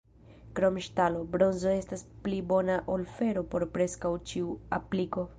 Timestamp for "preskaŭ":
3.75-4.11